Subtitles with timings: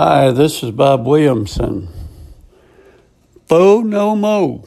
[0.00, 1.88] Hi, this is Bob Williamson.
[3.48, 4.64] Fo no mo.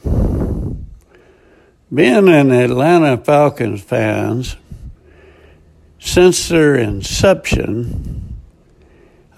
[1.90, 4.56] Being an Atlanta Falcons fans
[5.98, 8.36] since their inception,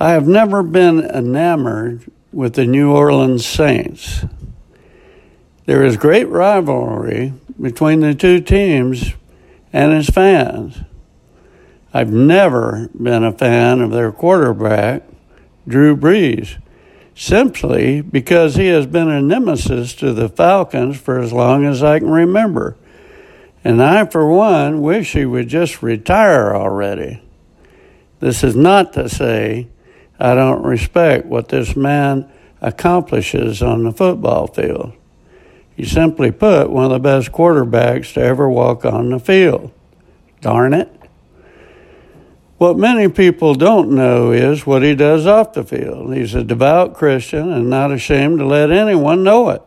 [0.00, 4.24] I have never been enamored with the New Orleans Saints.
[5.66, 9.12] There is great rivalry between the two teams
[9.72, 10.76] and its fans.
[11.92, 15.04] I've never been a fan of their quarterback,
[15.66, 16.60] Drew Brees,
[17.14, 21.98] simply because he has been a nemesis to the Falcons for as long as I
[21.98, 22.76] can remember.
[23.62, 27.22] And I, for one, wish he would just retire already.
[28.20, 29.68] This is not to say
[30.18, 34.92] I don't respect what this man accomplishes on the football field.
[35.76, 39.72] He simply put one of the best quarterbacks to ever walk on the field.
[40.40, 40.90] Darn it.
[42.56, 46.14] What many people don't know is what he does off the field.
[46.14, 49.62] He's a devout Christian and not ashamed to let anyone know it.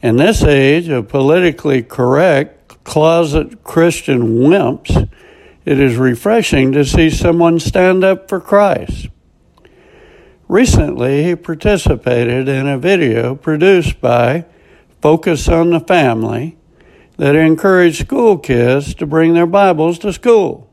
[0.00, 5.10] In this age of politically correct, closet Christian wimps,
[5.64, 9.08] it is refreshing to see someone stand up for Christ.
[10.46, 14.46] Recently, he participated in a video produced by
[15.02, 16.56] Focus on the Family
[17.16, 20.67] that encouraged school kids to bring their Bibles to school.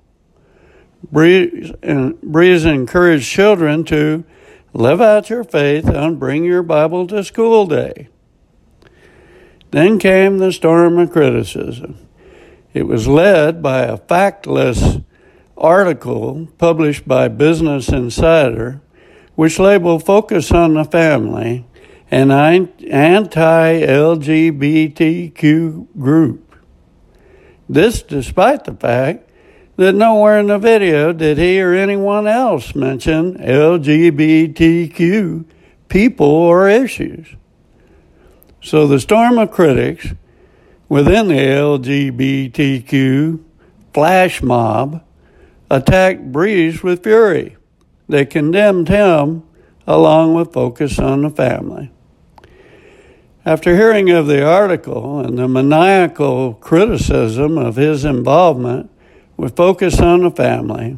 [1.11, 4.23] Brees, and Brees encouraged children to
[4.73, 8.09] live out your faith and bring your Bible to school day.
[9.72, 11.98] Then came the storm of criticism.
[12.73, 15.03] It was led by a factless
[15.58, 18.81] article published by Business Insider,
[19.36, 21.66] which labeled Focus on the Family
[22.11, 26.56] an anti LGBTQ group.
[27.67, 29.28] This despite the fact
[29.77, 35.45] that nowhere in the video did he or anyone else mention LGBTQ
[35.89, 37.35] people or issues.
[38.61, 40.07] So the storm of critics
[40.87, 43.43] within the LGBTQ
[43.93, 45.03] flash mob
[45.69, 47.58] attacked Brees with fury.
[48.08, 49.43] They condemned him
[49.87, 51.91] along with Focus on the Family.
[53.45, 58.89] After hearing of the article and the maniacal criticism of his involvement
[59.37, 60.97] with Focus on the Family,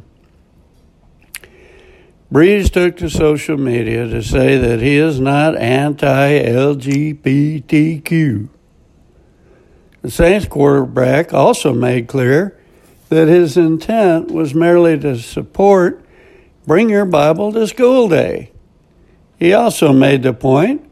[2.32, 8.50] Brees took to social media to say that he is not anti LGBTQ.
[10.02, 12.60] The Saints quarterback also made clear
[13.10, 16.04] that his intent was merely to support
[16.66, 18.52] Bring Your Bible to School Day.
[19.40, 20.84] He also made the point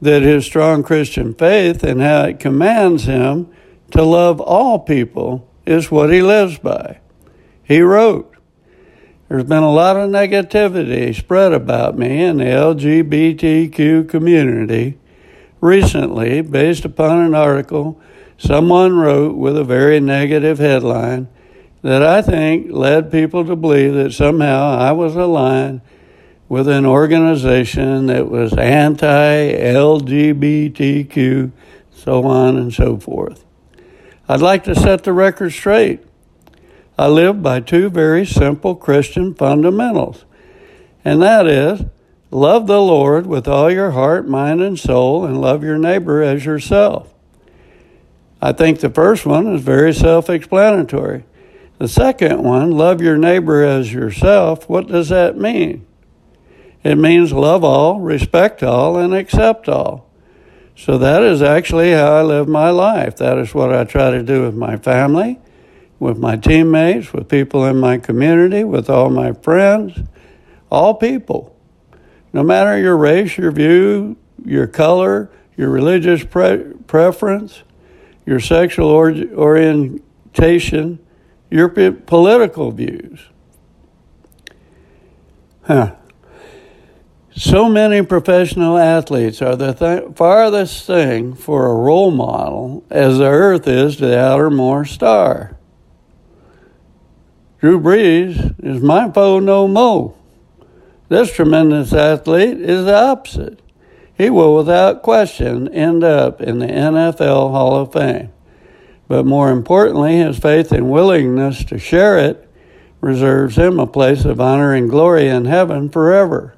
[0.00, 3.50] that his strong Christian faith and how it commands him
[3.90, 7.00] to love all people is what he lives by.
[7.62, 8.34] He wrote,
[9.28, 14.98] There's been a lot of negativity spread about me in the LGBTQ community
[15.60, 18.00] recently based upon an article
[18.38, 21.28] someone wrote with a very negative headline
[21.82, 25.80] that I think led people to believe that somehow I was aligned
[26.48, 31.52] with an organization that was anti LGBTQ,
[31.92, 33.44] so on and so forth.
[34.30, 36.04] I'd like to set the record straight.
[36.96, 40.24] I live by two very simple Christian fundamentals,
[41.04, 41.82] and that is
[42.30, 46.44] love the Lord with all your heart, mind, and soul, and love your neighbor as
[46.44, 47.12] yourself.
[48.40, 51.24] I think the first one is very self explanatory.
[51.78, 55.84] The second one, love your neighbor as yourself, what does that mean?
[56.84, 60.08] It means love all, respect all, and accept all.
[60.80, 63.16] So that is actually how I live my life.
[63.16, 65.38] That is what I try to do with my family,
[65.98, 70.00] with my teammates, with people in my community, with all my friends,
[70.70, 71.54] all people.
[72.32, 77.62] No matter your race, your view, your color, your religious pre- preference,
[78.24, 80.98] your sexual or- orientation,
[81.50, 83.20] your p- political views.
[85.64, 85.96] Huh.
[87.36, 93.26] So many professional athletes are the th- farthest thing for a role model as the
[93.26, 95.56] Earth is to the outermost star.
[97.60, 100.16] Drew Brees is my foe no mo.
[101.08, 103.60] This tremendous athlete is the opposite.
[104.16, 108.32] He will, without question, end up in the NFL Hall of Fame.
[109.08, 112.48] But more importantly, his faith and willingness to share it
[113.00, 116.54] reserves him a place of honor and glory in heaven forever.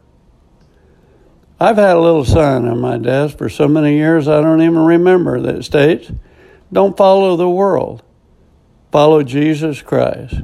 [1.63, 4.85] I've had a little sign on my desk for so many years I don't even
[4.85, 6.11] remember that states,
[6.73, 8.03] Don't follow the world,
[8.91, 10.35] follow Jesus Christ.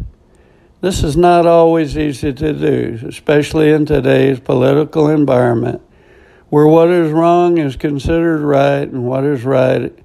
[0.80, 5.82] This is not always easy to do, especially in today's political environment
[6.50, 9.98] where what is wrong is considered right and what is right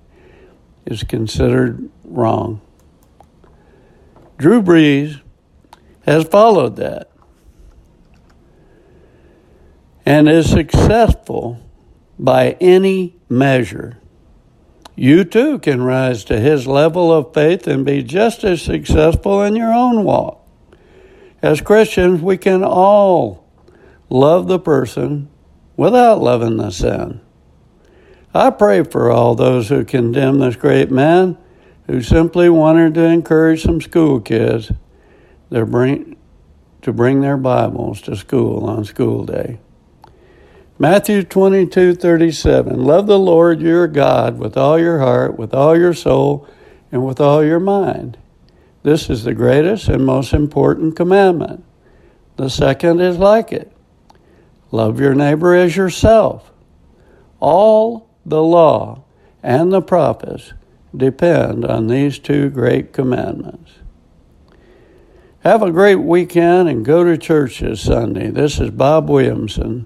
[0.87, 2.59] is considered wrong.
[4.39, 5.21] Drew Brees
[6.07, 7.11] has followed that
[10.05, 11.59] and is successful
[12.19, 13.97] by any measure.
[14.95, 19.55] You too can rise to his level of faith and be just as successful in
[19.55, 20.47] your own walk.
[21.41, 23.49] As Christians, we can all
[24.09, 25.29] love the person
[25.75, 27.21] without loving the sin.
[28.33, 31.37] I pray for all those who condemn this great man
[31.87, 34.71] who simply wanted to encourage some school kids
[35.51, 36.15] to bring,
[36.81, 39.59] to bring their Bibles to school on school day.
[40.79, 42.83] Matthew 22 37.
[42.83, 46.47] Love the Lord your God with all your heart, with all your soul,
[46.91, 48.17] and with all your mind.
[48.81, 51.63] This is the greatest and most important commandment.
[52.37, 53.71] The second is like it
[54.71, 56.51] love your neighbor as yourself.
[57.39, 59.03] All the law
[59.43, 60.53] and the prophets
[60.95, 63.73] depend on these two great commandments.
[65.41, 68.31] Have a great weekend and go to church this Sunday.
[68.31, 69.85] This is Bob Williamson.